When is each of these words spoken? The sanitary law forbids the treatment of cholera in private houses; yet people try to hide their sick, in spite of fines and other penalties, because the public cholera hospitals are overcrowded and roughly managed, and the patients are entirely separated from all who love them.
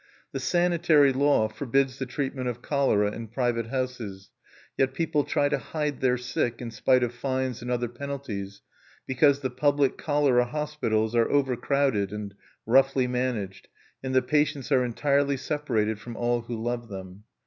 The 0.31 0.39
sanitary 0.39 1.13
law 1.13 1.47
forbids 1.47 1.99
the 1.99 2.07
treatment 2.07 2.47
of 2.47 2.63
cholera 2.63 3.11
in 3.11 3.27
private 3.27 3.67
houses; 3.67 4.31
yet 4.75 4.95
people 4.95 5.23
try 5.23 5.47
to 5.47 5.59
hide 5.59 6.01
their 6.01 6.17
sick, 6.17 6.59
in 6.59 6.71
spite 6.71 7.03
of 7.03 7.13
fines 7.13 7.61
and 7.61 7.69
other 7.69 7.87
penalties, 7.87 8.63
because 9.05 9.41
the 9.41 9.51
public 9.51 9.99
cholera 9.99 10.45
hospitals 10.45 11.13
are 11.13 11.29
overcrowded 11.29 12.11
and 12.11 12.33
roughly 12.65 13.05
managed, 13.05 13.67
and 14.01 14.15
the 14.15 14.23
patients 14.23 14.71
are 14.71 14.83
entirely 14.83 15.37
separated 15.37 15.99
from 15.99 16.17
all 16.17 16.41
who 16.41 16.59
love 16.59 16.87
them. 16.87 17.25